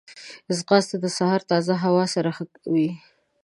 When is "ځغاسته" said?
0.57-0.95